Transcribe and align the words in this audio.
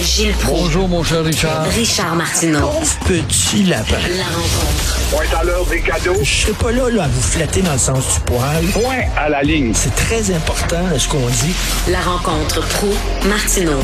Gilles 0.00 0.32
Proulx. 0.40 0.62
Bonjour, 0.62 0.88
mon 0.88 1.02
cher 1.04 1.22
Richard. 1.22 1.64
Richard 1.66 2.16
Martineau. 2.16 2.70
Petit 3.06 3.64
lapin. 3.64 3.98
La 4.16 4.24
rencontre. 4.24 5.10
Point 5.10 5.38
à 5.38 5.44
l'heure 5.44 5.66
des 5.66 5.82
cadeaux. 5.82 6.14
Je 6.22 6.24
serai 6.24 6.52
pas 6.54 6.72
là, 6.72 6.88
là 6.88 7.04
à 7.04 7.08
vous 7.08 7.20
flatter 7.20 7.60
dans 7.60 7.74
le 7.74 7.78
sens 7.78 8.14
du 8.14 8.20
poil. 8.24 8.64
Point 8.72 9.04
à 9.18 9.28
la 9.28 9.42
ligne. 9.42 9.74
C'est 9.74 9.94
très 9.94 10.34
important 10.34 10.98
ce 10.98 11.06
qu'on 11.08 11.28
dit. 11.28 11.54
La 11.90 12.00
rencontre 12.00 12.66
Proulx-Martineau. 12.66 13.82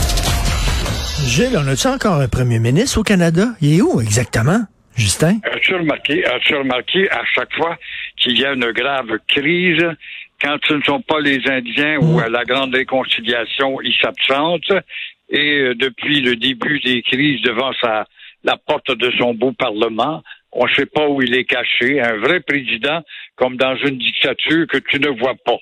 Gilles, 1.27 1.59
on 1.59 1.69
a-tu 1.69 1.89
encore 1.89 2.15
un 2.15 2.29
premier 2.29 2.59
ministre 2.59 3.01
au 3.01 3.03
Canada? 3.03 3.49
Il 3.61 3.77
est 3.77 3.83
où 3.83 4.01
exactement? 4.01 4.63
Justin? 4.97 5.41
As-tu 5.45 5.75
remarqué, 5.75 6.25
as-tu 6.27 6.55
remarqué 6.55 7.11
à 7.11 7.21
chaque 7.35 7.53
fois 7.55 7.77
qu'il 8.17 8.39
y 8.39 8.45
a 8.45 8.53
une 8.53 8.73
grave 8.73 9.09
crise, 9.27 9.85
quand 10.43 10.59
ce 10.67 10.75
ne 10.75 10.83
sont 10.83 11.01
pas 11.01 11.21
les 11.21 11.41
Indiens 11.49 11.99
ou 12.01 12.19
à 12.19 12.29
la 12.29 12.45
grande 12.45 12.75
réconciliation, 12.75 13.81
ils 13.81 13.97
s'absentent. 14.01 14.73
Et 15.29 15.61
euh, 15.61 15.75
depuis 15.75 16.21
le 16.21 16.37
début 16.37 16.81
des 16.81 17.03
crises 17.03 17.41
devant 17.43 17.73
sa, 17.81 18.07
la 18.45 18.57
porte 18.57 18.91
de 18.91 19.11
son 19.19 19.35
beau 19.35 19.53
Parlement, 19.53 20.23
on 20.51 20.67
ne 20.67 20.73
sait 20.75 20.87
pas 20.87 21.09
où 21.09 21.23
il 21.23 21.35
est 21.35 21.45
caché. 21.45 22.01
Un 22.01 22.17
vrai 22.19 22.41
président, 22.41 23.03
comme 23.37 23.57
dans 23.57 23.77
une 23.77 23.99
dictature 23.99 24.67
que 24.67 24.79
tu 24.79 24.99
ne 24.99 25.09
vois 25.09 25.37
pas. 25.45 25.59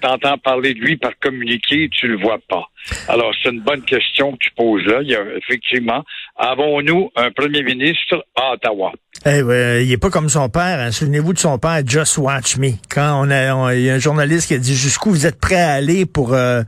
T'entends 0.00 0.36
parler 0.38 0.74
de 0.74 0.80
lui 0.80 0.96
par 0.96 1.12
communiqué, 1.20 1.88
tu 1.92 2.08
le 2.08 2.18
vois 2.20 2.38
pas. 2.48 2.64
Alors, 3.06 3.32
c'est 3.40 3.50
une 3.50 3.60
bonne 3.60 3.82
question 3.82 4.32
que 4.32 4.38
tu 4.40 4.50
poses 4.56 4.84
là. 4.84 4.98
Il 5.02 5.08
y 5.10 5.14
a, 5.14 5.20
effectivement, 5.36 6.02
avons-nous 6.36 7.10
un 7.14 7.30
premier 7.30 7.62
ministre 7.62 8.26
à 8.36 8.54
Ottawa? 8.54 8.90
Eh 9.24 9.42
ouais, 9.42 9.84
il 9.86 9.92
est 9.92 9.98
pas 9.98 10.10
comme 10.10 10.28
son 10.28 10.48
père. 10.48 10.80
Hein. 10.80 10.90
Souvenez-vous 10.90 11.32
de 11.34 11.38
son 11.38 11.56
père, 11.58 11.82
Just 11.86 12.18
Watch 12.18 12.56
Me. 12.56 12.70
Quand 12.90 13.24
on 13.24 13.30
a, 13.30 13.74
il 13.76 13.82
y 13.82 13.90
a 13.90 13.94
un 13.94 13.98
journaliste 14.00 14.48
qui 14.48 14.54
a 14.54 14.58
dit 14.58 14.74
jusqu'où 14.74 15.10
vous 15.10 15.26
êtes 15.26 15.38
prêt 15.40 15.60
à 15.62 15.74
aller 15.74 16.04
pour 16.04 16.34
euh, 16.34 16.62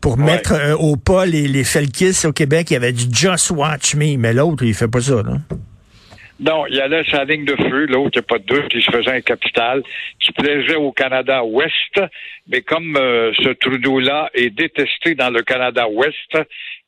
pour 0.00 0.16
Ouais. 0.18 0.24
mettre 0.24 0.54
euh, 0.54 0.74
au 0.76 0.96
pas 0.96 1.26
les, 1.26 1.46
les 1.46 1.64
Felkis 1.64 2.26
au 2.26 2.32
Québec? 2.32 2.70
Il 2.70 2.76
avait 2.76 2.92
dit 2.92 3.10
Just 3.12 3.50
Watch 3.50 3.94
Me, 3.96 4.16
mais 4.16 4.32
l'autre 4.32 4.64
il 4.64 4.72
fait 4.72 4.88
pas 4.88 5.02
ça. 5.02 5.16
Là. 5.16 5.36
Non, 6.40 6.66
il 6.66 6.80
allait 6.80 7.02
sa 7.10 7.24
ligne 7.24 7.44
de 7.44 7.56
feu, 7.56 7.86
l'autre, 7.86 8.10
il 8.14 8.18
n'y 8.18 8.20
a 8.20 8.22
pas 8.22 8.38
de 8.38 8.44
doute, 8.44 8.72
il 8.72 8.82
se 8.82 8.92
faisait 8.92 9.10
un 9.10 9.20
capital 9.20 9.82
qui 10.20 10.30
plaisait 10.30 10.76
au 10.76 10.92
Canada 10.92 11.42
Ouest, 11.42 12.00
mais 12.46 12.62
comme 12.62 12.96
euh, 12.96 13.32
ce 13.42 13.48
Trudeau-là 13.48 14.30
est 14.34 14.50
détesté 14.50 15.16
dans 15.16 15.30
le 15.30 15.42
Canada 15.42 15.88
Ouest, 15.88 16.38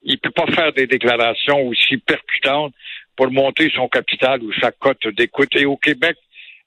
il 0.04 0.18
peut 0.18 0.30
pas 0.30 0.46
faire 0.46 0.72
des 0.72 0.86
déclarations 0.86 1.66
aussi 1.66 1.96
percutantes 1.96 2.74
pour 3.16 3.32
monter 3.32 3.70
son 3.74 3.88
capital 3.88 4.40
ou 4.42 4.52
sa 4.60 4.70
cote 4.70 5.08
d'écoute. 5.08 5.54
Et 5.56 5.66
au 5.66 5.76
Québec, 5.76 6.16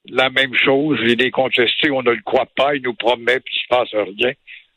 la 0.09 0.29
même 0.29 0.53
chose, 0.53 0.99
il 1.03 1.21
est 1.21 1.31
contesté, 1.31 1.89
on 1.89 2.03
ne 2.03 2.11
le 2.11 2.21
croit 2.23 2.49
pas, 2.53 2.75
il 2.75 2.81
nous 2.81 2.93
promet, 2.93 3.39
puis 3.39 3.55
il 3.55 3.63
se 3.63 3.67
passe 3.69 3.93
rien. 3.93 4.33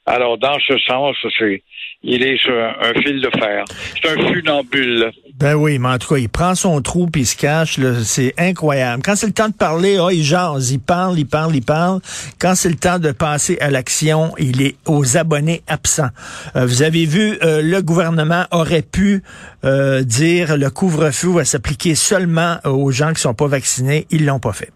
Alors, 0.09 0.39
dans 0.39 0.57
ce 0.61 0.79
sens, 0.79 1.17
c'est, 1.37 1.65
il 2.05 2.23
est 2.23 2.37
sur 2.37 2.55
un, 2.55 2.95
fil 3.03 3.21
de 3.21 3.29
fer. 3.31 3.65
C'est 4.01 4.09
un 4.09 4.33
funambule. 4.33 5.11
Ben 5.35 5.55
oui, 5.55 5.81
mais 5.81 5.89
en 5.89 5.99
tout 5.99 6.15
cas, 6.15 6.21
il 6.21 6.29
prend 6.29 6.55
son 6.55 6.81
trou 6.81 7.09
puis 7.09 7.23
il 7.23 7.27
se 7.27 7.37
cache. 7.37 7.81
C'est 8.05 8.33
incroyable. 8.39 9.03
Quand 9.05 9.17
c'est 9.17 9.27
le 9.27 9.33
temps 9.33 9.49
de 9.49 9.55
parler, 9.55 9.99
ah, 10.01 10.12
il 10.12 10.23
jase, 10.23 10.71
il 10.71 10.79
parle, 10.79 11.19
il 11.19 11.27
parle, 11.27 11.57
il 11.57 11.62
parle. 11.62 12.01
Quand 12.39 12.55
c'est 12.55 12.69
le 12.69 12.77
temps 12.77 13.01
de 13.01 13.11
passer 13.11 13.59
à 13.61 13.69
l'action, 13.69 14.33
il 14.39 14.62
est 14.62 14.77
aux 14.87 15.17
abonnés 15.17 15.62
absents. 15.67 16.11
Euh, 16.55 16.67
vous 16.67 16.83
avez 16.83 17.05
vu, 17.05 17.39
euh, 17.43 17.61
le 17.61 17.83
gouvernement 17.83 18.45
aurait 18.53 18.83
pu 18.83 19.25
euh, 19.65 20.05
dire 20.05 20.57
le 20.57 20.71
couvre-feu 20.71 21.31
va 21.31 21.45
s'appliquer 21.45 21.97
seulement 21.97 22.59
aux 22.65 22.93
gens 22.93 23.12
qui 23.12 23.21
sont 23.21 23.34
pas 23.34 23.49
vaccinés. 23.49 24.07
Ils 24.11 24.25
l'ont 24.25 24.41
pas 24.41 24.53
fait. 24.53 24.71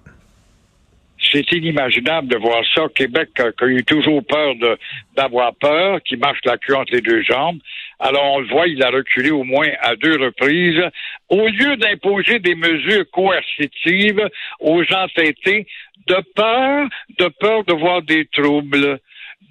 C'est 1.30 1.52
inimaginable 1.52 2.28
de 2.28 2.36
voir 2.36 2.62
ça. 2.74 2.86
Québec 2.94 3.30
qui 3.34 3.42
a 3.42 3.66
eu 3.66 3.84
toujours 3.84 4.24
peur 4.24 4.54
d'avoir 5.16 5.54
peur, 5.56 6.02
qui 6.02 6.16
marche 6.16 6.40
la 6.44 6.56
queue 6.58 6.76
entre 6.76 6.92
les 6.92 7.00
deux 7.00 7.22
jambes. 7.22 7.58
Alors 7.98 8.24
on 8.34 8.40
le 8.40 8.48
voit, 8.48 8.66
il 8.66 8.82
a 8.82 8.90
reculé 8.90 9.30
au 9.30 9.44
moins 9.44 9.68
à 9.80 9.94
deux 9.96 10.16
reprises. 10.16 10.82
Au 11.28 11.46
lieu 11.46 11.76
d'imposer 11.76 12.38
des 12.38 12.54
mesures 12.54 13.04
coercitives 13.10 14.28
aux 14.60 14.82
entêtés, 14.92 15.66
de 16.06 16.16
peur, 16.34 16.88
de 17.18 17.28
peur 17.28 17.64
de 17.64 17.74
voir 17.74 18.02
des 18.02 18.26
troubles, 18.26 18.98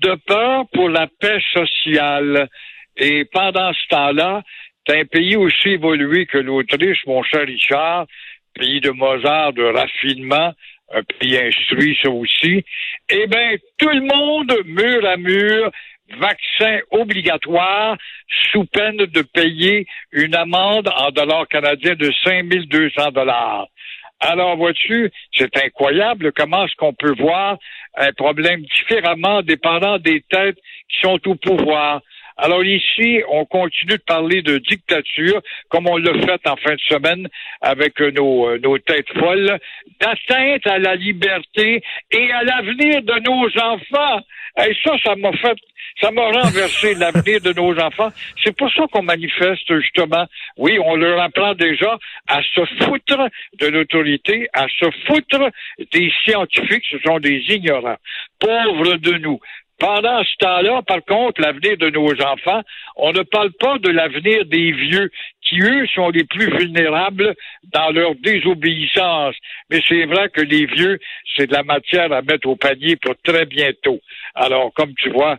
de 0.01 0.15
peur 0.25 0.65
pour 0.73 0.89
la 0.89 1.07
paix 1.07 1.39
sociale. 1.53 2.49
Et 2.97 3.25
pendant 3.25 3.71
ce 3.73 3.87
temps-là, 3.89 4.41
c'est 4.85 4.99
un 4.99 5.05
pays 5.05 5.35
aussi 5.35 5.69
évolué 5.69 6.25
que 6.25 6.37
l'Autriche, 6.37 7.05
mon 7.05 7.21
cher 7.23 7.45
Richard, 7.45 8.07
pays 8.55 8.81
de 8.81 8.89
Mozart, 8.89 9.53
de 9.53 9.63
raffinement, 9.63 10.53
un 10.93 11.03
pays 11.03 11.37
instruit, 11.37 11.97
ça 12.01 12.09
aussi. 12.09 12.63
Eh 13.09 13.27
bien, 13.27 13.55
tout 13.77 13.89
le 13.89 14.01
monde, 14.01 14.53
mur 14.65 15.05
à 15.07 15.17
mur, 15.17 15.71
vaccin 16.17 16.79
obligatoire, 16.91 17.97
sous 18.51 18.65
peine 18.65 18.97
de 18.97 19.21
payer 19.21 19.87
une 20.11 20.35
amende 20.35 20.89
en 20.95 21.11
dollars 21.11 21.47
canadiens 21.47 21.95
de 21.95 22.11
5200 22.23 23.11
dollars. 23.11 23.67
Alors, 24.19 24.57
vois-tu, 24.57 25.11
c'est 25.33 25.55
incroyable 25.63 26.33
comment 26.33 26.65
est-ce 26.65 26.75
qu'on 26.75 26.93
peut 26.93 27.15
voir 27.17 27.57
un 27.95 28.11
problème 28.13 28.61
différemment 28.61 29.41
dépendant 29.41 29.97
des 29.97 30.21
têtes 30.29 30.57
qui 30.89 31.01
sont 31.01 31.19
au 31.25 31.35
pouvoir. 31.35 32.01
Alors 32.41 32.63
ici, 32.63 33.21
on 33.27 33.43
continue 33.43 33.97
de 33.97 34.03
parler 34.07 34.41
de 34.41 34.59
dictature, 34.59 35.41
comme 35.67 35.87
on 35.87 35.97
l'a 35.97 36.13
fait 36.13 36.47
en 36.47 36.55
fin 36.55 36.73
de 36.73 36.79
semaine 36.87 37.27
avec 37.59 37.99
euh, 37.99 38.11
nos, 38.11 38.47
euh, 38.47 38.59
nos 38.59 38.77
têtes 38.77 39.11
folles, 39.19 39.59
d'atteinte 39.99 40.65
à 40.65 40.79
la 40.79 40.95
liberté 40.95 41.83
et 42.11 42.31
à 42.31 42.43
l'avenir 42.43 43.01
de 43.01 43.19
nos 43.29 43.45
enfants. 43.61 44.21
Et 44.65 44.73
ça, 44.85 44.93
ça 45.03 45.15
m'a 45.17 45.33
fait, 45.33 45.57
ça 45.99 46.11
m'a 46.11 46.27
renversé 46.27 46.93
l'avenir 46.99 47.41
de 47.41 47.51
nos 47.51 47.77
enfants. 47.77 48.09
C'est 48.41 48.55
pour 48.55 48.71
ça 48.71 48.83
qu'on 48.89 49.03
manifeste 49.03 49.77
justement. 49.81 50.25
Oui, 50.55 50.79
on 50.81 50.95
leur 50.95 51.19
apprend 51.21 51.55
déjà 51.55 51.97
à 52.29 52.41
se 52.41 52.65
foutre 52.85 53.17
de 53.59 53.67
l'autorité, 53.67 54.47
à 54.53 54.65
se 54.69 54.85
foutre 55.07 55.51
des 55.91 56.09
scientifiques, 56.23 56.85
ce 56.89 56.99
sont 56.99 57.19
des 57.19 57.43
ignorants. 57.49 57.97
Pauvres 58.39 58.95
de 58.95 59.17
nous. 59.17 59.41
Pendant 59.79 60.21
ce 60.23 60.35
temps-là, 60.39 60.81
par 60.81 61.03
contre, 61.05 61.41
l'avenir 61.41 61.77
de 61.77 61.89
nos 61.89 62.11
enfants, 62.21 62.61
on 62.97 63.13
ne 63.13 63.21
parle 63.21 63.51
pas 63.53 63.77
de 63.77 63.89
l'avenir 63.89 64.45
des 64.45 64.71
vieux, 64.73 65.09
qui, 65.41 65.61
eux, 65.61 65.87
sont 65.95 66.09
les 66.09 66.25
plus 66.25 66.49
vulnérables 66.57 67.33
dans 67.73 67.89
leur 67.91 68.13
désobéissance. 68.15 69.35
Mais 69.69 69.81
c'est 69.87 70.05
vrai 70.05 70.29
que 70.29 70.41
les 70.41 70.65
vieux, 70.65 70.99
c'est 71.35 71.47
de 71.47 71.53
la 71.53 71.63
matière 71.63 72.11
à 72.11 72.21
mettre 72.21 72.47
au 72.47 72.55
panier 72.55 72.97
pour 72.97 73.15
très 73.23 73.45
bientôt. 73.45 73.99
Alors, 74.35 74.73
comme 74.73 74.93
tu 74.95 75.09
vois, 75.09 75.37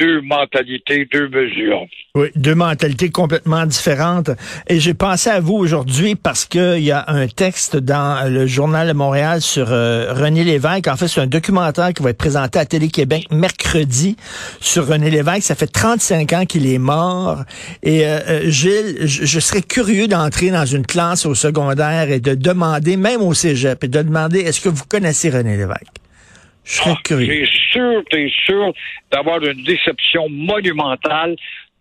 deux 0.00 0.22
mentalités, 0.22 1.06
deux 1.12 1.28
mesures. 1.28 1.86
Oui, 2.14 2.28
deux 2.34 2.54
mentalités 2.54 3.10
complètement 3.10 3.66
différentes. 3.66 4.30
Et 4.68 4.80
j'ai 4.80 4.94
pensé 4.94 5.30
à 5.30 5.40
vous 5.40 5.54
aujourd'hui 5.54 6.14
parce 6.14 6.46
qu'il 6.46 6.80
y 6.80 6.90
a 6.90 7.04
un 7.06 7.28
texte 7.28 7.76
dans 7.76 8.28
le 8.28 8.46
Journal 8.46 8.88
de 8.88 8.92
Montréal 8.94 9.42
sur 9.42 9.68
euh, 9.70 10.12
René 10.12 10.42
Lévesque. 10.42 10.88
En 10.88 10.96
fait, 10.96 11.06
c'est 11.06 11.20
un 11.20 11.26
documentaire 11.26 11.92
qui 11.92 12.02
va 12.02 12.10
être 12.10 12.18
présenté 12.18 12.58
à 12.58 12.64
Télé-Québec 12.64 13.26
mercredi 13.30 14.16
sur 14.60 14.86
René 14.88 15.10
Lévesque. 15.10 15.42
Ça 15.42 15.54
fait 15.54 15.66
35 15.66 16.32
ans 16.32 16.46
qu'il 16.46 16.66
est 16.66 16.78
mort. 16.78 17.44
Et 17.82 18.06
euh, 18.06 18.18
euh, 18.28 18.50
Gilles, 18.50 18.96
je, 19.02 19.26
je 19.26 19.40
serais 19.40 19.62
curieux 19.62 20.08
d'entrer 20.08 20.50
dans 20.50 20.66
une 20.66 20.86
classe 20.86 21.26
au 21.26 21.34
secondaire 21.34 22.10
et 22.10 22.20
de 22.20 22.34
demander, 22.34 22.96
même 22.96 23.20
au 23.20 23.34
cégep, 23.34 23.84
et 23.84 23.88
de 23.88 24.02
demander, 24.02 24.40
est-ce 24.40 24.62
que 24.62 24.70
vous 24.70 24.84
connaissez 24.88 25.28
René 25.28 25.56
Lévesque? 25.56 25.99
Je 26.70 26.76
serais 26.76 26.90
Ah, 26.96 27.00
curieux. 27.04 27.26
T'es 27.26 27.46
sûr, 27.72 28.02
t'es 28.10 28.30
sûr 28.46 28.72
d'avoir 29.10 29.42
une 29.42 29.64
déception 29.64 30.28
monumentale 30.28 31.34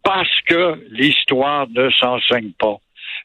parce 0.04 0.42
que 0.48 0.84
l'histoire 0.90 1.68
ne 1.70 1.90
s'enseigne 1.92 2.52
pas. 2.58 2.78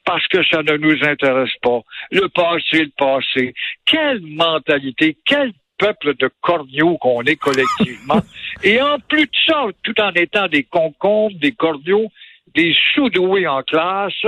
Parce 0.05 0.27
que 0.27 0.45
ça 0.45 0.61
ne 0.61 0.77
nous 0.77 1.03
intéresse 1.03 1.55
pas. 1.63 1.79
Le 2.11 2.27
passé, 2.29 2.83
le 2.83 2.91
passé. 2.95 3.53
Quelle 3.85 4.21
mentalité, 4.21 5.17
quel 5.25 5.53
peuple 5.77 6.15
de 6.15 6.29
corneaux 6.41 6.97
qu'on 6.97 7.23
est 7.23 7.35
collectivement. 7.35 8.21
Et 8.63 8.81
en 8.81 8.99
plus 8.99 9.25
de 9.25 9.31
ça, 9.47 9.65
tout 9.83 9.99
en 9.99 10.11
étant 10.11 10.47
des 10.47 10.63
concombres, 10.63 11.35
des 11.39 11.51
corneaux, 11.51 12.11
des 12.53 12.75
sous-doués 12.93 13.47
en 13.47 13.63
classe, 13.63 14.25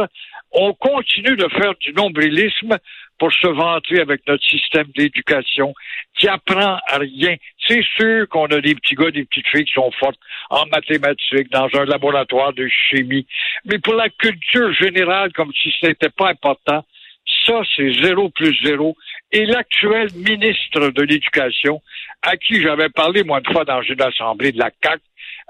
on 0.52 0.74
continue 0.74 1.36
de 1.36 1.48
faire 1.50 1.76
du 1.80 1.94
nombrilisme 1.94 2.78
pour 3.20 3.32
se 3.34 3.48
vanter 3.48 4.00
avec 4.00 4.22
notre 4.28 4.44
système 4.46 4.88
d'éducation 4.96 5.74
qui 6.18 6.28
apprend 6.28 6.78
à 6.88 6.98
rien. 7.00 7.36
C'est 7.68 7.84
sûr 7.84 8.28
qu'on 8.30 8.46
a 8.46 8.62
des 8.62 8.76
petits 8.76 8.96
gars, 8.96 9.12
des 9.12 9.26
petites 9.26 9.48
filles 9.48 9.66
qui 9.66 9.74
sont 9.74 9.92
fortes 10.00 10.20
en 10.50 10.66
mathématiques, 10.68 11.52
dans 11.52 11.68
un 11.74 11.86
laboratoire 11.86 12.54
de 12.54 12.68
chimie. 12.68 13.26
Mais 13.66 13.80
pour 13.80 13.96
la 13.96 14.10
culture 14.10 14.72
générale, 14.74 15.34
comme 15.34 15.52
si 15.54 15.74
ce 15.80 15.88
n'était 15.88 16.10
pas 16.10 16.30
important, 16.30 16.86
ça, 17.46 17.62
c'est 17.76 17.92
zéro 18.04 18.30
plus 18.30 18.56
zéro. 18.64 18.96
Et 19.32 19.46
l'actuel 19.46 20.10
ministre 20.14 20.90
de 20.92 21.02
l'Éducation, 21.02 21.82
à 22.22 22.38
qui 22.38 22.62
j'avais 22.62 22.90
parlé, 22.90 23.24
moi, 23.24 23.40
une 23.46 23.54
fois 23.54 23.66
dans 23.66 23.82
une 23.82 24.02
assemblée 24.02 24.52
de 24.52 24.60
la 24.60 24.72
CAC, 24.72 25.02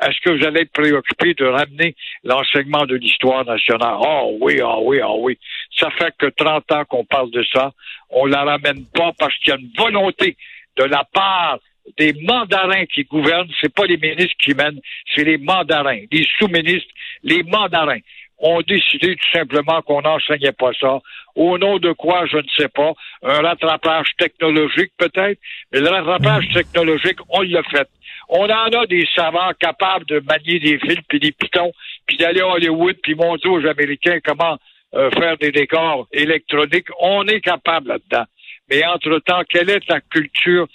est-ce 0.01 0.19
que 0.21 0.37
vous 0.37 0.45
allez 0.45 0.61
être 0.61 0.71
préoccupé 0.71 1.33
de 1.33 1.45
ramener 1.45 1.95
l'enseignement 2.23 2.85
de 2.85 2.95
l'histoire 2.95 3.45
nationale? 3.45 3.95
Oh 3.99 4.37
oui, 4.41 4.59
oh 4.63 4.81
oui, 4.83 4.99
oh 5.03 5.17
oui. 5.21 5.37
Ça 5.77 5.89
fait 5.91 6.13
que 6.17 6.27
30 6.27 6.71
ans 6.71 6.85
qu'on 6.85 7.05
parle 7.05 7.31
de 7.31 7.43
ça. 7.51 7.71
On 8.09 8.25
la 8.25 8.43
ramène 8.43 8.85
pas 8.93 9.11
parce 9.17 9.35
qu'il 9.37 9.49
y 9.49 9.51
a 9.51 9.59
une 9.59 9.71
volonté 9.75 10.37
de 10.77 10.83
la 10.83 11.03
part 11.11 11.59
des 11.97 12.13
mandarins 12.13 12.85
qui 12.85 13.03
gouvernent, 13.05 13.49
c'est 13.61 13.73
pas 13.73 13.85
les 13.85 13.97
ministres 13.97 14.35
qui 14.39 14.53
mènent, 14.53 14.79
c'est 15.15 15.23
les 15.23 15.37
mandarins, 15.37 16.01
les 16.11 16.27
sous-ministres, 16.37 16.89
les 17.23 17.43
mandarins 17.43 17.99
ont 18.39 18.61
décidé 18.61 19.15
tout 19.15 19.31
simplement 19.31 19.81
qu'on 19.81 20.01
n'enseignait 20.01 20.51
pas 20.51 20.71
ça. 20.79 20.99
Au 21.35 21.57
nom 21.57 21.77
de 21.79 21.91
quoi, 21.91 22.25
je 22.25 22.37
ne 22.37 22.47
sais 22.57 22.67
pas. 22.67 22.93
Un 23.23 23.41
rattrapage 23.41 24.09
technologique 24.17 24.91
peut-être, 24.97 25.39
mais 25.71 25.79
le 25.79 25.89
rattrapage 25.89 26.47
technologique, 26.49 27.17
on 27.29 27.41
l'a 27.41 27.63
fait. 27.63 27.87
On 28.29 28.43
en 28.43 28.69
a 28.81 28.85
des 28.87 29.07
savants 29.15 29.51
capables 29.59 30.05
de 30.05 30.19
manier 30.19 30.59
des 30.59 30.77
fils 30.79 30.99
puis 31.07 31.19
des 31.19 31.31
pitons, 31.31 31.71
puis 32.05 32.17
d'aller 32.17 32.41
à 32.41 32.47
Hollywood 32.47 32.97
puis 33.01 33.15
montrer 33.15 33.49
aux 33.49 33.65
Américains 33.65 34.19
comment 34.23 34.57
euh, 34.95 35.09
faire 35.11 35.37
des 35.37 35.51
décors 35.51 36.07
électroniques. 36.11 36.87
On 36.99 37.25
est 37.27 37.41
capable 37.41 37.89
là-dedans. 37.89 38.25
Mais 38.69 38.85
entre-temps, 38.85 39.43
quelle 39.49 39.69
est 39.69 39.87
la 39.87 40.01
culture 40.01 40.67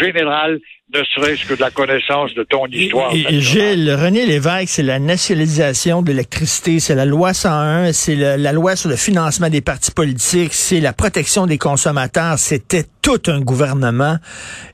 générale 0.00 0.58
ne 0.92 1.04
serait-ce 1.04 1.46
que 1.46 1.54
de 1.54 1.60
la 1.60 1.70
connaissance 1.70 2.34
de 2.34 2.42
ton 2.44 2.66
histoire. 2.66 3.12
Et, 3.14 3.40
Gilles, 3.40 3.90
René 3.92 4.24
Lévesque, 4.24 4.68
c'est 4.68 4.82
la 4.82 4.98
nationalisation 4.98 6.02
de 6.02 6.08
l'électricité, 6.08 6.80
c'est 6.80 6.94
la 6.94 7.04
loi 7.04 7.34
101, 7.34 7.92
c'est 7.92 8.16
la 8.16 8.52
loi 8.52 8.74
sur 8.74 8.88
le 8.88 8.96
financement 8.96 9.50
des 9.50 9.60
partis 9.60 9.90
politiques, 9.90 10.54
c'est 10.54 10.80
la 10.80 10.92
protection 10.92 11.46
des 11.46 11.58
consommateurs. 11.58 12.38
C'était 12.38 12.84
tout 13.02 13.22
un 13.30 13.40
gouvernement. 13.40 14.16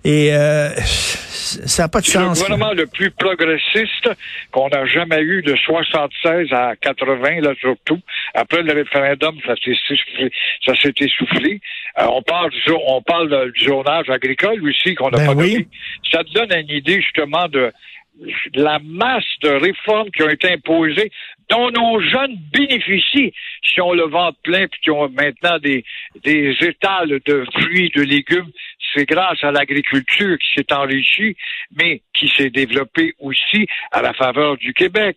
Et 0.05 0.35
euh, 0.35 0.71
ça 0.75 1.85
n'a 1.85 1.89
pas 1.89 2.01
de 2.01 2.06
sens. 2.06 2.39
C'est 2.39 2.49
le 2.49 2.55
gouvernement 2.55 2.73
le 2.75 2.87
plus 2.87 3.11
progressiste 3.11 4.09
qu'on 4.51 4.69
a 4.69 4.87
jamais 4.87 5.21
eu 5.21 5.43
de 5.43 5.55
76 5.56 6.53
à 6.53 6.75
80, 6.81 7.41
là 7.41 7.55
surtout. 7.61 8.01
Après 8.35 8.62
le 8.62 8.73
référendum, 8.73 9.37
ça 9.47 9.55
s'est 9.56 10.95
essoufflé. 11.01 11.61
Euh, 11.99 12.06
on 12.11 12.23
parle 12.23 12.51
du, 12.51 12.59
on 12.87 13.03
parle 13.03 13.53
du 13.53 13.65
zonage 13.65 14.11
agricole 14.11 14.62
aussi 14.69 14.94
qu'on 14.94 15.11
n'a 15.11 15.19
ben 15.19 15.26
pas 15.26 15.35
oui 15.35 15.67
ça 16.11 16.25
te 16.25 16.32
donne 16.32 16.52
une 16.52 16.76
idée 16.76 17.00
justement 17.00 17.49
de 17.49 17.73
la 18.55 18.79
masse 18.79 19.25
de 19.43 19.49
réformes 19.49 20.11
qui 20.11 20.23
ont 20.23 20.29
été 20.29 20.52
imposées, 20.52 21.11
dont 21.50 21.70
nos 21.70 22.00
jeunes 22.00 22.37
bénéficient 22.52 23.32
si 23.62 23.81
on 23.81 23.93
le 23.93 24.05
vend 24.05 24.32
plein 24.43 24.67
puis 24.69 24.81
qui 24.82 24.91
ont 24.91 25.08
maintenant 25.08 25.58
des, 25.58 25.85
des 26.23 26.56
étals 26.61 27.20
de 27.25 27.44
fruits, 27.52 27.91
de 27.94 28.02
légumes. 28.02 28.50
C'est 28.94 29.06
grâce 29.06 29.43
à 29.43 29.50
l'agriculture 29.50 30.38
qui 30.38 30.55
s'est 30.55 30.73
enrichie, 30.73 31.37
mais 31.76 32.02
qui 32.17 32.29
s'est 32.37 32.50
développée 32.50 33.14
aussi 33.19 33.67
à 33.91 34.00
la 34.00 34.12
faveur 34.12 34.56
du 34.56 34.73
Québec. 34.73 35.17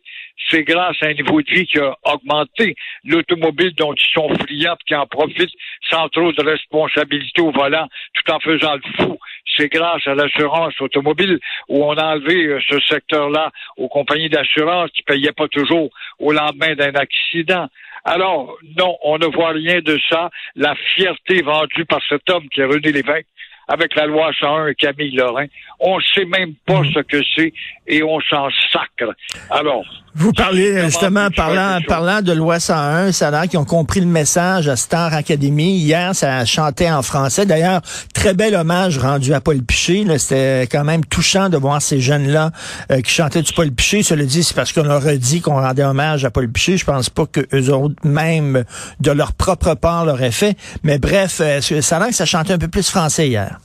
C'est 0.50 0.64
grâce 0.64 0.96
à 1.02 1.08
un 1.08 1.14
niveau 1.14 1.42
de 1.42 1.52
vie 1.52 1.68
qui 1.68 1.80
a 1.80 1.96
augmenté. 2.04 2.76
L'automobile 3.04 3.74
dont 3.76 3.94
ils 3.94 4.14
sont 4.14 4.30
friands 4.30 4.78
qui 4.88 4.96
en 4.96 5.06
profitent 5.06 5.54
sans 5.90 6.10
trop 6.10 6.32
de 6.32 6.44
responsabilité 6.44 7.42
au 7.42 7.52
volant, 7.52 7.88
tout 8.14 8.32
en 8.32 8.40
faisant 8.40 8.76
le 8.76 8.82
fou 8.98 9.20
c'est 9.56 9.72
grâce 9.72 10.06
à 10.06 10.16
l'assurance 10.16 10.80
automobile 10.82 11.40
où 11.68 11.84
on 11.84 11.94
a 11.94 12.16
enlevé 12.16 12.46
euh, 12.46 12.60
ce 12.68 12.80
secteur-là 12.80 13.52
aux 13.78 13.88
compagnies 13.88 14.30
d'assurance 14.30 14.92
qui 14.92 15.04
payaient 15.04 15.32
pas 15.32 15.48
toujours 15.48 15.90
au 16.20 16.32
lendemain 16.32 16.76
d'un 16.76 16.94
accident. 16.96 17.68
Alors, 18.04 18.58
non, 18.78 18.98
on 19.04 19.18
ne 19.18 19.26
voit 19.26 19.52
rien 19.52 19.82
de 19.82 20.00
ça. 20.10 20.30
La 20.56 20.76
fierté 20.76 21.42
vendue 21.42 21.86
par 21.86 22.00
cet 22.08 22.30
homme 22.30 22.48
qui 22.50 22.62
est 22.62 22.66
René 22.66 22.92
Lévesque, 22.92 23.28
avec 23.68 23.96
la 23.96 24.06
loi 24.06 24.32
101 24.40 24.68
et 24.68 24.76
Camille 24.76 25.16
Lorrain. 25.16 25.46
On 25.80 25.98
ne 25.98 26.02
sait 26.16 26.26
même 26.26 26.54
pas 26.66 26.82
mm. 26.82 26.92
ce 26.94 27.00
que 27.02 27.22
c'est 27.36 27.54
et 27.88 28.04
on 28.04 28.20
s'en 28.22 28.48
sacre. 28.72 29.14
Alors. 29.50 29.86
Vous 30.16 30.34
parlez 30.34 30.82
justement, 30.86 31.30
parlant, 31.30 31.80
parlant 31.88 32.24
de 32.24 32.32
loi 32.32 32.60
101, 32.60 33.12
ça 33.12 33.28
a 33.28 33.32
l'air 33.32 33.42
qu'ils 33.44 33.60
ont 33.60 33.66
compris 33.66 34.00
le 34.00 34.08
message 34.08 34.68
à 34.68 34.76
Star 34.76 35.14
Academy. 35.14 35.78
Hier, 35.78 36.16
ça 36.16 36.44
chantait 36.44 36.90
en 36.90 37.04
français. 37.04 37.46
D'ailleurs, 37.46 37.82
très 38.16 38.34
bel 38.34 38.56
hommage 38.56 38.98
rendu 38.98 39.36
à 39.36 39.42
Paul 39.42 39.62
Piché. 39.62 40.06
C'était 40.18 40.68
quand 40.72 40.84
même 40.84 41.06
touchant 41.06 41.50
de 41.50 41.58
voir 41.58 41.84
ces 41.84 42.00
jeunes-là 42.00 42.52
euh, 42.92 43.02
qui 43.02 43.12
chantaient 43.12 43.44
du 43.44 43.54
Paul 43.54 43.70
Piché. 43.72 44.02
Cela 44.02 44.24
dit, 44.24 44.44
c'est 44.44 44.56
parce 44.56 44.74
qu'on 44.74 44.84
leur 44.84 45.06
a 45.06 45.18
dit 45.18 45.40
qu'on 45.42 45.62
rendait 45.62 45.84
hommage 45.84 46.26
à 46.26 46.32
Paul 46.32 46.52
Piché. 46.52 46.78
Je 46.78 46.86
pense 46.86 47.12
pas 47.12 47.28
que 47.28 47.42
eux 47.54 47.72
autres, 47.72 47.96
même 48.04 48.64
de 49.00 49.12
leur 49.12 49.34
propre 49.34 49.76
part, 49.76 50.04
l'auraient 50.04 50.32
fait. 50.32 50.58
Mais 50.84 50.98
bref, 50.98 51.42
ça 51.82 51.96
a 51.96 52.00
l'air 52.00 52.08
que 52.08 52.16
ça 52.16 52.26
chantait 52.26 52.54
un 52.54 52.58
peu 52.58 52.70
plus 52.70 52.90
français 52.90 53.28
hier 53.28 53.57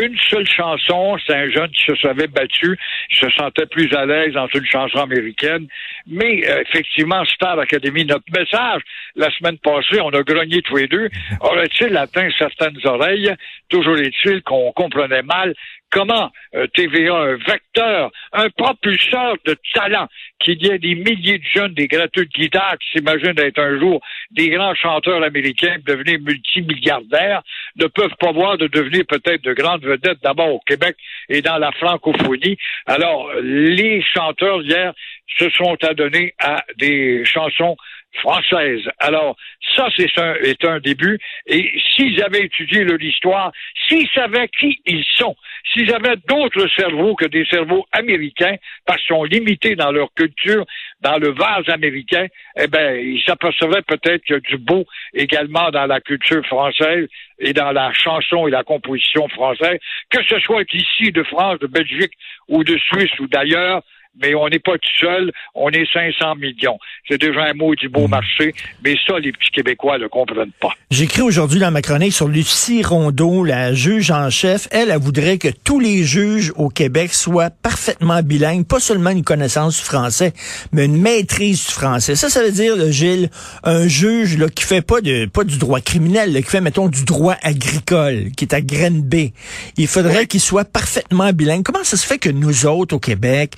une 0.00 0.16
seule 0.30 0.46
chanson, 0.46 1.16
c'est 1.26 1.34
un 1.34 1.50
jeune 1.50 1.70
qui 1.70 1.84
se 1.84 1.96
savait 1.96 2.26
battu, 2.26 2.78
il 3.10 3.16
se 3.16 3.30
sentait 3.30 3.66
plus 3.66 3.92
à 3.94 4.06
l'aise 4.06 4.32
dans 4.34 4.48
une 4.54 4.64
chanson 4.64 4.98
américaine. 4.98 5.66
Mais 6.06 6.48
euh, 6.48 6.62
effectivement, 6.62 7.24
Star 7.24 7.58
Academy, 7.58 8.04
notre 8.04 8.24
message, 8.36 8.82
la 9.14 9.30
semaine 9.30 9.58
passée, 9.58 10.00
on 10.00 10.10
a 10.10 10.22
grogné 10.22 10.62
tous 10.62 10.76
les 10.76 10.88
deux, 10.88 11.08
aurait-il 11.40 11.96
atteint 11.96 12.28
certaines 12.38 12.78
oreilles? 12.84 13.32
Toujours 13.68 13.98
est-il 13.98 14.42
qu'on 14.42 14.72
comprenait 14.72 15.22
mal 15.22 15.54
comment 15.92 16.30
euh, 16.54 16.66
TVA, 16.74 17.14
un 17.14 17.36
vecteur, 17.36 18.10
un 18.32 18.48
propulseur 18.50 19.36
de 19.44 19.56
talent, 19.74 20.08
qu'il 20.40 20.60
y 20.64 20.70
ait 20.70 20.78
des 20.78 20.94
milliers 20.94 21.38
de 21.38 21.44
jeunes, 21.44 21.74
des 21.74 21.86
gratuits 21.86 22.26
de 22.26 22.32
guitare 22.32 22.76
qui 22.78 22.98
s'imaginent 22.98 23.38
être 23.38 23.58
un 23.60 23.78
jour 23.78 24.00
des 24.30 24.48
grands 24.48 24.74
chanteurs 24.74 25.22
américains, 25.22 25.76
devenir 25.86 26.18
multimilliardaires, 26.20 27.42
ne 27.76 27.86
peuvent 27.86 28.16
pas 28.18 28.32
voir 28.32 28.58
de 28.58 28.66
devenir 28.66 29.04
peut-être 29.06 29.42
de 29.42 29.52
grandes 29.52 29.84
vedettes 29.84 30.18
d'abord 30.22 30.54
au 30.54 30.60
Québec 30.66 30.96
et 31.28 31.42
dans 31.42 31.58
la 31.58 31.70
francophonie. 31.72 32.56
Alors, 32.86 33.30
les 33.42 34.02
chanteurs 34.02 34.62
hier 34.62 34.94
se 35.38 35.50
sont 35.50 35.76
adonnés 35.82 36.34
à 36.38 36.64
des 36.78 37.24
chansons 37.24 37.76
françaises. 38.20 38.82
Alors, 38.98 39.36
ça, 39.74 39.88
c'est 39.96 40.18
un, 40.18 40.34
est 40.34 40.64
un 40.64 40.80
début. 40.80 41.18
Et 41.46 41.72
s'ils 41.94 42.22
avaient 42.22 42.44
étudié 42.44 42.84
leur 42.84 43.00
histoire, 43.00 43.52
s'ils 43.88 44.08
savaient 44.10 44.48
qui 44.48 44.80
ils 44.86 45.04
sont, 45.16 45.34
s'ils 45.72 45.92
avaient 45.94 46.16
d'autres 46.28 46.68
cerveaux 46.76 47.14
que 47.14 47.26
des 47.26 47.46
cerveaux 47.46 47.86
américains, 47.92 48.56
parce 48.86 49.00
qu'ils 49.00 49.16
sont 49.16 49.24
limités 49.24 49.76
dans 49.76 49.92
leur 49.92 50.12
culture, 50.14 50.64
dans 51.00 51.16
le 51.18 51.30
vase 51.30 51.68
américain, 51.68 52.26
eh 52.56 52.66
bien, 52.66 52.92
ils 52.96 53.22
s'apercevraient 53.26 53.82
peut-être 53.82 54.22
qu'il 54.24 54.34
y 54.34 54.38
a 54.38 54.40
du 54.40 54.58
beau 54.58 54.84
également 55.14 55.70
dans 55.70 55.86
la 55.86 56.00
culture 56.00 56.44
française 56.46 57.08
et 57.38 57.52
dans 57.52 57.72
la 57.72 57.92
chanson 57.92 58.46
et 58.46 58.50
la 58.50 58.62
composition 58.62 59.26
française, 59.28 59.78
que 60.10 60.22
ce 60.24 60.38
soit 60.40 60.64
ici 60.72 61.10
de 61.12 61.22
France, 61.24 61.58
de 61.60 61.66
Belgique 61.66 62.12
ou 62.48 62.62
de 62.62 62.76
Suisse 62.78 63.18
ou 63.18 63.26
d'ailleurs, 63.26 63.82
mais 64.20 64.34
on 64.34 64.48
n'est 64.48 64.58
pas 64.58 64.72
tout 64.72 64.98
seul, 65.00 65.32
on 65.54 65.70
est 65.70 65.90
500 65.92 66.36
millions. 66.36 66.78
C'est 67.08 67.18
déjà 67.18 67.44
un 67.44 67.54
mot 67.54 67.74
du 67.74 67.88
beau 67.88 68.06
mm. 68.06 68.10
marché, 68.10 68.54
mais 68.84 68.96
ça, 69.06 69.18
les 69.18 69.32
petits 69.32 69.50
Québécois 69.52 69.98
ne 69.98 70.06
comprennent 70.06 70.52
pas. 70.60 70.70
J'écris 70.90 71.22
aujourd'hui 71.22 71.60
dans 71.60 71.70
ma 71.70 71.82
chronique 71.82 72.12
sur 72.12 72.28
Lucie 72.28 72.82
Rondeau, 72.82 73.44
la 73.44 73.74
juge 73.74 74.10
en 74.10 74.30
chef. 74.30 74.68
Elle, 74.70 74.90
elle 74.90 74.98
voudrait 74.98 75.38
que 75.38 75.48
tous 75.48 75.80
les 75.80 76.04
juges 76.04 76.52
au 76.56 76.68
Québec 76.68 77.12
soient 77.14 77.50
parfaitement 77.50 78.22
bilingues, 78.22 78.66
pas 78.66 78.80
seulement 78.80 79.10
une 79.10 79.24
connaissance 79.24 79.78
du 79.78 79.84
français, 79.84 80.32
mais 80.72 80.84
une 80.84 81.00
maîtrise 81.00 81.66
du 81.66 81.72
français. 81.72 82.14
Ça, 82.14 82.28
ça 82.28 82.42
veut 82.42 82.52
dire, 82.52 82.90
Gilles, 82.90 83.30
un 83.64 83.88
juge 83.88 84.38
là, 84.38 84.48
qui 84.48 84.64
fait 84.64 84.82
pas 84.82 85.00
de 85.00 85.26
pas 85.26 85.44
du 85.44 85.58
droit 85.58 85.80
criminel, 85.80 86.34
qui 86.34 86.50
fait, 86.50 86.60
mettons, 86.60 86.88
du 86.88 87.04
droit 87.04 87.36
agricole, 87.42 88.30
qui 88.36 88.44
est 88.44 88.54
à 88.54 88.60
graine 88.60 89.02
B. 89.02 89.30
Il 89.76 89.86
faudrait 89.86 90.26
qu'il 90.26 90.40
soit 90.40 90.64
parfaitement 90.64 91.32
bilingue. 91.32 91.62
Comment 91.62 91.84
ça 91.84 91.96
se 91.96 92.06
fait 92.06 92.18
que 92.18 92.30
nous 92.30 92.66
autres, 92.66 92.96
au 92.96 92.98
Québec, 92.98 93.54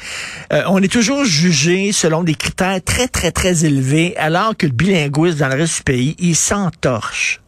euh, 0.53 0.63
on 0.67 0.83
est 0.83 0.93
toujours 0.93 1.25
jugé 1.25 1.93
selon 1.93 2.23
des 2.23 2.35
critères 2.35 2.83
très, 2.85 3.09
très, 3.09 3.31
très 3.31 3.65
élevés, 3.65 4.17
alors 4.17 4.57
que 4.57 4.67
le 4.67 4.73
bilinguisme 4.73 5.39
dans 5.39 5.49
le 5.49 5.57
reste 5.57 5.79
du 5.79 5.83
pays, 5.83 6.17
il 6.19 6.37
s'entorche 6.37 7.44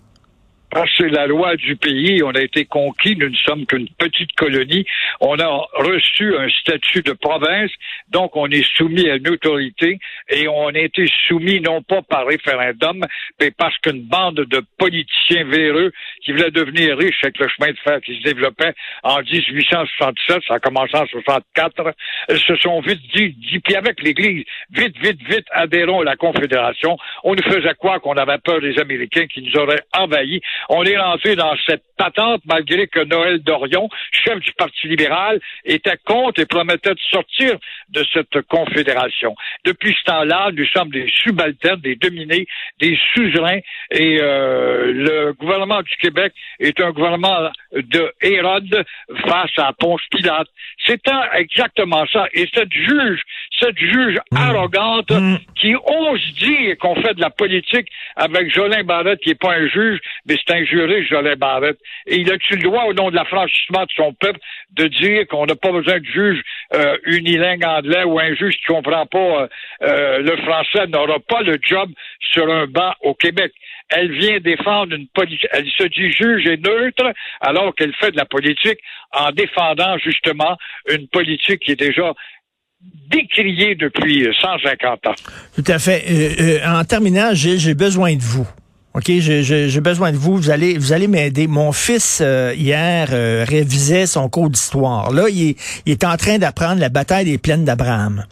c'est 0.97 1.09
la 1.09 1.27
loi 1.27 1.57
du 1.57 1.77
pays. 1.77 2.23
On 2.23 2.31
a 2.31 2.41
été 2.41 2.65
conquis. 2.65 3.17
Nous 3.17 3.29
ne 3.29 3.37
sommes 3.37 3.67
qu'une 3.67 3.89
petite 3.89 4.33
colonie. 4.33 4.85
On 5.21 5.39
a 5.39 5.49
reçu 5.75 6.37
un 6.37 6.49
statut 6.49 7.03
de 7.03 7.13
province. 7.13 7.71
Donc, 8.09 8.37
on 8.37 8.49
est 8.49 8.67
soumis 8.77 9.09
à 9.09 9.17
une 9.17 9.29
autorité 9.29 9.99
et 10.29 10.49
on 10.49 10.69
a 10.69 10.79
été 10.79 11.07
soumis 11.29 11.61
non 11.61 11.83
pas 11.83 12.03
par 12.03 12.27
référendum, 12.27 13.05
mais 13.41 13.51
parce 13.51 13.77
qu'une 13.79 14.03
bande 14.03 14.41
de 14.41 14.63
politiciens 14.79 15.45
véreux 15.45 15.93
qui 16.23 16.33
voulaient 16.33 16.51
devenir 16.51 16.97
riches 16.97 17.23
avec 17.23 17.39
le 17.39 17.49
chemin 17.49 17.73
de 17.73 17.79
fer 17.79 18.01
qui 18.01 18.17
se 18.19 18.23
développait 18.23 18.75
en 19.03 19.21
1867, 19.21 20.43
ça 20.47 20.55
a 20.55 20.59
en 20.77 20.87
64, 21.07 21.95
se 22.29 22.57
sont 22.57 22.81
vite 22.81 23.01
dit, 23.15 23.31
dit 23.31 23.61
puis 23.61 23.77
avec 23.77 24.03
l'Église, 24.03 24.45
vite, 24.71 24.97
vite, 24.99 25.21
vite, 25.29 25.47
adhérons 25.51 26.01
à 26.01 26.05
la 26.05 26.17
Confédération. 26.17 26.99
On 27.29 27.35
nous 27.35 27.43
faisait 27.43 27.75
croire 27.75 28.01
qu'on 28.01 28.15
avait 28.15 28.39
peur 28.39 28.61
des 28.61 28.79
Américains 28.79 29.27
qui 29.27 29.43
nous 29.43 29.61
auraient 29.61 29.83
envahis. 29.93 30.41
On 30.69 30.85
est 30.85 30.97
rentré 30.97 31.35
dans 31.35 31.57
cette 31.67 31.83
patente 31.99 32.41
malgré 32.47 32.87
que 32.87 33.01
Noël 33.01 33.41
Dorion, 33.41 33.89
chef 34.13 34.39
du 34.39 34.53
Parti 34.53 34.87
libéral, 34.87 35.41
était 35.65 35.97
contre 36.05 36.41
et 36.41 36.47
promettait 36.47 36.95
de 36.95 37.01
sortir 37.11 37.57
de 37.89 38.05
cette 38.13 38.43
confédération. 38.43 39.35
Depuis 39.65 39.93
ce 39.99 40.05
temps-là, 40.05 40.51
nous 40.53 40.67
sommes 40.67 40.91
des 40.91 41.11
subalternes, 41.25 41.81
des 41.81 41.97
dominés, 41.97 42.47
des 42.79 42.97
suzerains 43.13 43.59
et 43.91 44.19
euh, 44.21 44.93
le 44.93 45.33
gouvernement 45.33 45.83
du 45.83 45.97
Québec 45.97 46.33
est 46.61 46.81
un 46.81 46.93
gouvernement 46.93 47.51
de 47.73 48.13
Hérode 48.23 48.85
face 49.27 49.51
à 49.57 49.73
Ponce 49.73 50.03
Pilate. 50.13 50.47
C'est 50.87 51.03
exactement 51.35 52.07
ça. 52.13 52.29
Et 52.35 52.47
cette 52.55 52.73
juge, 52.73 53.21
cette 53.59 53.79
juge 53.79 54.19
mmh. 54.33 54.37
arrogante 54.37 55.11
mmh. 55.11 55.37
qui 55.55 55.75
ose 55.75 56.35
dire 56.39 56.77
qu'on 56.79 56.95
fait 56.97 57.15
de 57.15 57.21
la 57.21 57.31
politique 57.31 57.89
avec 58.17 58.53
Jolin 58.55 58.83
Barrette, 58.85 59.21
qui 59.21 59.31
n'est 59.31 59.35
pas 59.35 59.55
un 59.55 59.69
juge, 59.69 59.99
mais 60.27 60.37
c'est 60.37 60.55
un 60.55 60.65
juriste, 60.65 61.09
Jolin 61.09 61.37
Barrette. 61.37 61.79
Et 62.07 62.17
il 62.17 62.31
a-tu 62.33 62.57
le 62.57 62.63
droit, 62.63 62.85
au 62.85 62.95
nom 62.95 63.11
de 63.11 63.17
l'affranchissement 63.17 63.85
de 63.85 63.93
son 63.97 64.13
peuple, 64.15 64.39
de 64.73 64.87
dire 64.89 65.27
qu'on 65.29 65.47
n'a 65.47 65.57
pas 65.57 65.73
besoin 65.73 65.99
de 65.99 66.05
juge 66.05 66.43
euh, 66.75 66.97
unilingue 67.05 67.65
anglais 67.65 68.05
ou 68.05 68.19
un 68.19 68.35
juge 68.35 68.57
qui 68.57 68.65
comprend 68.67 69.07
pas 69.07 69.19
euh, 69.19 69.49
euh, 69.83 70.19
le 70.19 70.37
français 70.39 70.87
n'aura 70.89 71.19
pas 71.21 71.43
le 71.43 71.59
job 71.61 71.91
sur 72.21 72.51
un 72.51 72.67
banc 72.67 72.93
au 73.03 73.15
Québec? 73.15 73.53
Elle 73.89 74.11
vient 74.13 74.41
défendre 74.41 74.95
une 74.95 75.07
politique. 75.09 75.47
Elle 75.53 75.69
se 75.71 75.85
dit 75.85 76.11
juge 76.11 76.47
et 76.47 76.57
neutre 76.57 77.13
alors 77.41 77.75
qu'elle 77.75 77.95
fait 77.95 78.11
de 78.11 78.17
la 78.17 78.25
politique 78.25 78.81
en 79.13 79.31
défendant 79.31 79.97
justement 79.99 80.57
une 80.91 81.07
politique 81.09 81.61
qui 81.61 81.73
est 81.73 81.81
déjà 81.81 82.13
décriée 83.11 83.75
depuis 83.75 84.27
150 84.41 85.07
ans. 85.07 85.15
Tout 85.55 85.65
à 85.67 85.79
fait. 85.79 86.05
Euh, 86.09 86.61
euh, 86.65 86.81
en 86.81 86.85
terminant, 86.85 87.31
j'ai 87.33 87.75
besoin 87.75 88.15
de 88.15 88.23
vous. 88.23 88.47
OK, 88.97 89.13
j'ai 89.19 89.81
besoin 89.83 90.11
de 90.11 90.17
vous. 90.17 90.37
Vous 90.37 90.49
allez, 90.49 90.79
vous 90.79 90.95
allez 90.95 91.07
m'aider. 91.07 91.47
Mon 91.49 91.71
fils, 91.71 92.21
euh, 92.23 92.55
hier, 92.57 93.09
euh, 93.13 93.45
révisait 93.47 94.07
son 94.07 94.31
cours 94.31 94.49
d'histoire. 94.49 95.13
Là, 95.13 95.29
il 95.29 95.51
est, 95.51 95.57
il 95.85 95.93
est, 95.93 96.03
en 96.03 96.17
train 96.17 96.39
d'apprendre 96.39 96.81
la 96.81 96.89
bataille 96.89 97.27
des 97.27 97.37
plaines 97.37 97.67
d'Abraham. 97.67 98.25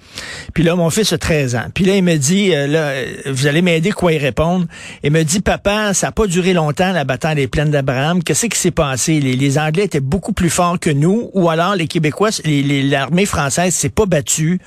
Puis 0.55 0.65
là, 0.65 0.75
mon 0.75 0.89
fils 0.89 1.13
a 1.13 1.19
13 1.19 1.55
ans. 1.57 1.67
Puis 1.75 1.85
là, 1.85 1.97
il 1.97 2.03
me 2.03 2.17
dit, 2.17 2.55
euh, 2.55 2.67
là, 2.67 2.95
vous 3.27 3.47
allez 3.47 3.61
m'aider 3.61 3.91
quoi 3.91 4.15
y 4.15 4.19
répondre? 4.19 4.65
Il 5.03 5.11
me 5.11 5.23
dit, 5.23 5.41
papa, 5.41 5.93
ça 5.93 6.07
n'a 6.07 6.13
pas 6.13 6.27
duré 6.27 6.55
longtemps, 6.55 6.93
la 6.93 7.05
bataille 7.05 7.37
des 7.37 7.47
plaines 7.47 7.71
d'Abraham. 7.71 8.23
Qu'est-ce 8.23 8.47
qui 8.47 8.59
s'est 8.59 8.71
passé? 8.71 9.21
Les, 9.21 9.37
les, 9.37 9.59
Anglais 9.59 9.85
étaient 9.85 10.01
beaucoup 10.01 10.33
plus 10.33 10.49
forts 10.49 10.81
que 10.81 10.89
nous, 10.89 11.29
ou 11.35 11.51
alors 11.51 11.77
les 11.77 11.89
Québécois, 11.89 12.31
l'armée 12.43 13.27
française 13.27 13.75
s'est 13.75 13.91
pas 13.91 14.07
battue. 14.07 14.59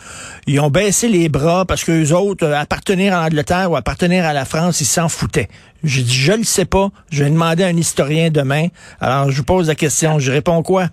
Ils 0.46 0.60
ont 0.60 0.70
baissé 0.70 1.10
les 1.10 1.28
bras 1.28 1.66
parce 1.66 1.84
que 1.84 1.92
les 1.92 2.12
autres, 2.12 2.46
appartenir 2.46 3.16
à 3.16 3.24
l'Angleterre 3.24 3.72
ou 3.72 3.76
appartenir 3.76 4.26
à 4.26 4.34
la 4.34 4.46
France, 4.46 4.80
ils 4.80 4.86
s'en 4.86 5.10
foutaient. 5.10 5.50
J'ai 5.84 6.04
dit, 6.04 6.14
je 6.14 6.34
ne 6.34 6.44
sais 6.44 6.66
pas. 6.66 6.90
Je 7.12 7.24
vais 7.24 7.30
demander 7.30 7.64
à 7.64 7.68
un 7.68 7.78
historien 7.78 8.30
demain. 8.30 8.68
Alors, 9.00 9.32
je 9.32 9.38
vous 9.38 9.44
pose 9.44 9.68
la 9.68 9.76
question. 9.76 10.20
Je 10.20 10.32
réponds 10.32 10.64
quoi? 10.64 10.90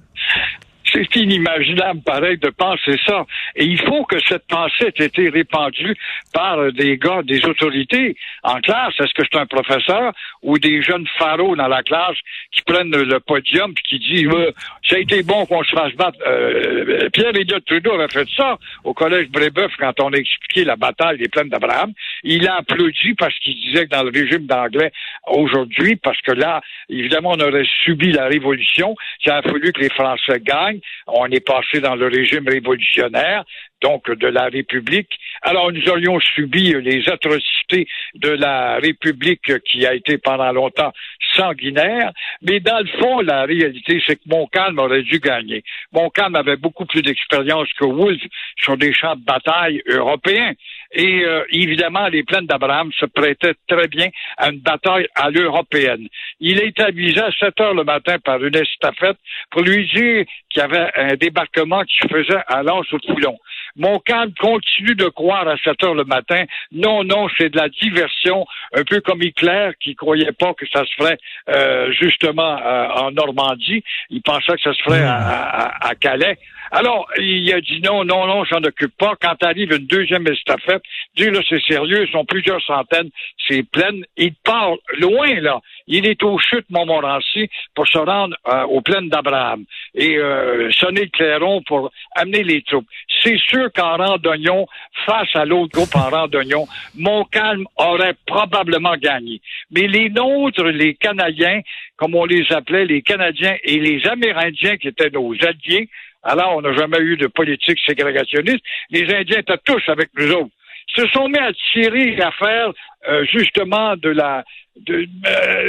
C'est 0.94 1.16
inimaginable, 1.16 2.02
pareil, 2.02 2.38
de 2.38 2.50
penser 2.50 2.96
ça. 3.04 3.26
Et 3.56 3.64
il 3.64 3.80
faut 3.80 4.04
que 4.04 4.16
cette 4.28 4.46
pensée 4.46 4.86
ait 4.86 5.04
été 5.04 5.28
répandue 5.28 5.96
par 6.32 6.72
des 6.72 6.96
gars, 6.96 7.22
des 7.24 7.44
autorités 7.44 8.16
en 8.44 8.60
classe. 8.60 8.94
Est-ce 9.00 9.12
que 9.14 9.22
c'est 9.30 9.38
un 9.38 9.46
professeur 9.46 10.12
ou 10.42 10.58
des 10.58 10.82
jeunes 10.82 11.06
pharaons 11.18 11.56
dans 11.56 11.68
la 11.68 11.82
classe 11.82 12.16
qui 12.52 12.62
prennent 12.62 12.90
le 12.90 13.18
podium 13.20 13.72
et 13.72 13.82
qui 13.82 13.98
disent 13.98 14.28
euh, 14.32 14.52
ça 14.88 14.96
a 14.96 14.98
été 14.98 15.22
bon 15.22 15.46
qu'on 15.46 15.64
se 15.64 15.74
fasse 15.74 15.92
battre. 15.94 16.18
Euh, 16.26 17.08
Pierre 17.12 17.34
Elliott 17.34 17.64
Trudeau 17.64 17.92
avait 17.94 18.08
fait 18.08 18.28
ça 18.36 18.58
au 18.84 18.94
collège 18.94 19.28
Brébeuf 19.28 19.72
quand 19.78 19.98
on 20.00 20.12
a 20.12 20.16
expliqué 20.16 20.64
la 20.64 20.76
bataille 20.76 21.18
des 21.18 21.28
plaines 21.28 21.48
d'Abraham. 21.48 21.92
Il 22.22 22.46
a 22.48 22.56
applaudi 22.58 23.14
parce 23.14 23.36
qu'il 23.40 23.54
disait 23.54 23.86
que 23.86 23.90
dans 23.90 24.02
le 24.02 24.10
régime 24.10 24.46
d'anglais 24.46 24.92
aujourd'hui, 25.26 25.96
parce 25.96 26.20
que 26.20 26.32
là, 26.32 26.60
évidemment, 26.88 27.32
on 27.32 27.40
aurait 27.40 27.66
subi 27.84 28.12
la 28.12 28.26
révolution, 28.26 28.94
il 29.24 29.32
a 29.32 29.42
fallu 29.42 29.72
que 29.72 29.80
les 29.80 29.90
Français 29.90 30.40
gagnent. 30.40 30.80
On 31.06 31.26
est 31.26 31.44
passé 31.44 31.80
dans 31.80 31.94
le 31.94 32.06
régime 32.06 32.48
révolutionnaire, 32.48 33.44
donc 33.82 34.10
de 34.10 34.26
la 34.26 34.44
République. 34.44 35.10
Alors 35.42 35.70
nous 35.72 35.88
aurions 35.88 36.18
subi 36.20 36.74
les 36.80 37.08
atrocités 37.08 37.86
de 38.14 38.30
la 38.30 38.76
République 38.76 39.62
qui 39.64 39.86
a 39.86 39.94
été 39.94 40.18
pendant 40.18 40.52
longtemps 40.52 40.92
sanguinaire, 41.36 42.12
mais 42.42 42.60
dans 42.60 42.78
le 42.78 42.86
fond, 42.98 43.20
la 43.20 43.44
réalité, 43.44 44.02
c'est 44.06 44.16
que 44.16 44.22
Montcalm 44.26 44.78
aurait 44.78 45.02
dû 45.02 45.18
gagner. 45.18 45.62
Montcalm 45.92 46.36
avait 46.36 46.56
beaucoup 46.56 46.86
plus 46.86 47.02
d'expérience 47.02 47.68
que 47.78 47.84
Wolfe 47.84 48.22
sur 48.56 48.76
des 48.76 48.92
champs 48.92 49.16
de 49.16 49.24
bataille 49.24 49.82
européens. 49.86 50.52
Et 50.94 51.24
euh, 51.24 51.44
évidemment, 51.50 52.06
les 52.06 52.22
plaines 52.22 52.46
d'Abraham 52.46 52.90
se 52.92 53.06
prêtaient 53.06 53.54
très 53.66 53.88
bien 53.88 54.08
à 54.36 54.50
une 54.50 54.60
bataille 54.60 55.06
à 55.16 55.28
l'européenne. 55.28 56.06
Il 56.38 56.60
est 56.60 56.78
avisé 56.80 57.20
à 57.20 57.30
7 57.32 57.60
heures 57.60 57.74
le 57.74 57.82
matin 57.82 58.16
par 58.24 58.42
une 58.42 58.56
estafette 58.56 59.18
pour 59.50 59.62
lui 59.62 59.88
dire 59.92 60.24
qu'il 60.48 60.60
y 60.60 60.60
avait 60.60 60.90
un 60.94 61.14
débarquement 61.16 61.82
qui 61.82 61.96
se 61.98 62.08
faisait 62.08 62.42
à 62.46 62.62
l'anse 62.62 62.92
au 62.92 62.98
Toulon. 63.00 63.36
Montcalm 63.76 64.32
continue 64.40 64.94
de 64.94 65.08
croire 65.08 65.48
à 65.48 65.56
7 65.56 65.82
heures 65.82 65.94
le 65.94 66.04
matin. 66.04 66.44
Non, 66.70 67.02
non, 67.02 67.26
c'est 67.36 67.48
de 67.48 67.56
la 67.56 67.68
diversion, 67.68 68.46
un 68.72 68.84
peu 68.84 69.00
comme 69.00 69.20
Hitler 69.20 69.70
qui 69.80 69.96
croyait 69.96 70.30
pas 70.32 70.54
que 70.54 70.64
ça 70.72 70.84
se 70.84 70.94
ferait 70.96 71.18
euh, 71.48 71.90
justement 71.92 72.56
euh, 72.64 72.86
en 72.88 73.10
Normandie. 73.10 73.82
Il 74.10 74.22
pensait 74.22 74.52
que 74.52 74.62
ça 74.62 74.74
se 74.74 74.82
ferait 74.84 75.02
à 75.02 75.92
Calais. 75.98 76.38
Alors, 76.70 77.08
il 77.18 77.52
a 77.52 77.60
dit 77.60 77.80
non, 77.82 78.04
non, 78.04 78.26
non, 78.26 78.44
j'en 78.44 78.62
occupe 78.62 78.96
pas. 78.96 79.14
Quand 79.20 79.42
arrive 79.42 79.72
une 79.72 79.86
deuxième 79.86 80.26
estafette, 80.26 80.82
dit 81.16 81.30
là, 81.30 81.40
c'est 81.48 81.62
sérieux, 81.62 82.06
ils 82.06 82.12
sont 82.12 82.24
plusieurs 82.24 82.62
centaines, 82.62 83.10
c'est 83.48 83.62
plein. 83.62 84.00
Il 84.16 84.34
part 84.34 84.74
loin, 84.98 85.40
là. 85.40 85.60
Il 85.86 86.06
est 86.06 86.22
aux 86.22 86.38
chutes 86.38 86.70
Montmorency 86.70 87.50
pour 87.74 87.86
se 87.86 87.98
rendre 87.98 88.34
euh, 88.48 88.62
aux 88.64 88.80
plaines 88.80 89.08
d'Abraham 89.08 89.64
et 89.94 90.16
euh, 90.16 90.70
sonner 90.72 91.02
le 91.02 91.10
clairon 91.10 91.62
pour 91.62 91.90
amener 92.16 92.42
les 92.42 92.62
troupes. 92.62 92.86
C'est 93.22 93.38
sûr 93.38 93.70
qu'en 93.74 93.96
randonnion, 93.96 94.66
face 95.06 95.34
à 95.34 95.44
l'autre 95.44 95.72
groupe 95.72 95.94
en 95.94 96.08
randonnion, 96.08 96.66
Montcalm 96.96 97.66
aurait 97.76 98.14
probablement 98.26 98.96
gagné. 98.96 99.40
Mais 99.70 99.86
les 99.86 100.08
nôtres, 100.08 100.64
les 100.64 100.94
Canadiens, 100.94 101.60
comme 101.96 102.14
on 102.14 102.24
les 102.24 102.44
appelait, 102.52 102.84
les 102.84 103.02
Canadiens 103.02 103.56
et 103.62 103.78
les 103.78 104.06
Amérindiens 104.06 104.76
qui 104.76 104.88
étaient 104.88 105.10
nos 105.10 105.34
alliés, 105.44 105.88
alors 106.22 106.56
on 106.56 106.62
n'a 106.62 106.72
jamais 106.72 106.98
eu 106.98 107.16
de 107.16 107.26
politique 107.26 107.78
ségrégationniste, 107.86 108.64
les 108.90 109.14
Indiens 109.14 109.38
étaient 109.38 109.58
tous 109.64 109.82
avec 109.88 110.08
nous 110.16 110.30
autres. 110.32 110.54
Se 110.96 111.06
sont 111.08 111.28
mis 111.28 111.38
à 111.38 111.52
tirer 111.72 112.20
à 112.20 112.30
faire 112.32 112.72
euh, 113.08 113.24
justement 113.26 113.96
de 113.96 114.10
la 114.10 114.44
euh, 114.90 115.06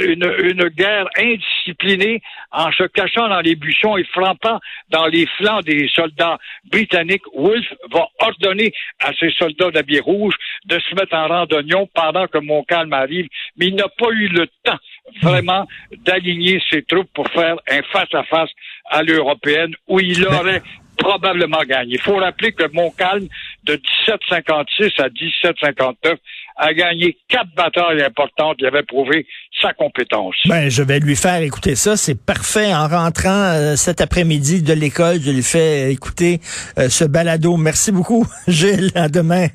une, 0.04 0.68
guerre 0.70 1.06
indisciplinée 1.16 2.20
en 2.50 2.72
se 2.72 2.82
cachant 2.84 3.28
dans 3.28 3.40
les 3.40 3.54
buissons 3.54 3.96
et 3.96 4.04
frappant 4.04 4.58
dans 4.88 5.06
les 5.06 5.26
flancs 5.38 5.60
des 5.60 5.88
soldats 5.88 6.38
britanniques. 6.64 7.22
Wolfe 7.32 7.72
va 7.92 8.08
ordonner 8.18 8.72
à 8.98 9.12
ses 9.14 9.30
soldats 9.30 9.70
d'habits 9.70 10.00
rouges 10.00 10.34
de 10.64 10.80
se 10.80 10.94
mettre 10.96 11.14
en 11.14 11.28
randonnion 11.28 11.88
pendant 11.94 12.26
que 12.26 12.38
Montcalm 12.38 12.92
arrive, 12.92 13.28
mais 13.56 13.66
il 13.66 13.76
n'a 13.76 13.88
pas 13.88 14.10
eu 14.10 14.26
le 14.26 14.48
temps 14.64 14.78
vraiment 15.22 15.66
d'aligner 16.04 16.60
ses 16.70 16.82
troupes 16.82 17.10
pour 17.14 17.28
faire 17.28 17.56
un 17.70 17.82
face-à-face 17.92 18.50
-à, 18.92 19.04
l'européenne 19.04 19.74
où 19.88 20.00
il 20.00 20.26
aurait 20.26 20.62
probablement 20.96 21.62
gagné. 21.62 21.94
Il 21.94 22.00
faut 22.00 22.16
rappeler 22.16 22.52
que 22.52 22.64
Montcalm, 22.72 23.26
de 23.64 23.72
1756 23.74 24.92
à 24.98 25.08
1759, 25.08 26.18
a 26.56 26.72
gagné 26.72 27.16
quatre 27.28 27.54
batailles 27.54 28.02
importantes. 28.02 28.56
Il 28.60 28.66
avait 28.66 28.82
prouvé 28.82 29.26
sa 29.60 29.72
compétence. 29.74 30.34
Ben, 30.46 30.70
je 30.70 30.82
vais 30.82 31.00
lui 31.00 31.16
faire 31.16 31.42
écouter 31.42 31.74
ça. 31.74 31.96
C'est 31.96 32.14
parfait. 32.14 32.74
En 32.74 32.88
rentrant 32.88 33.52
euh, 33.52 33.76
cet 33.76 34.00
après-midi 34.00 34.62
de 34.62 34.72
l'école, 34.72 35.20
je 35.20 35.30
lui 35.30 35.42
fais 35.42 35.92
écouter 35.92 36.40
euh, 36.78 36.88
ce 36.88 37.04
balado. 37.04 37.56
Merci 37.56 37.92
beaucoup, 37.92 38.26
Gilles. 38.48 38.90
À 38.94 39.08
demain. 39.08 39.48